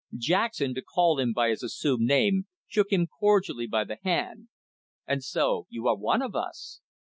[0.17, 4.47] Jackson, to call him by his assumed name, shook him cordially by the hand.
[5.05, 6.81] "And so, you are one of us?"